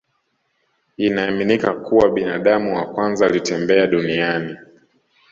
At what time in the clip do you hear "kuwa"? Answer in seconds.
1.73-2.09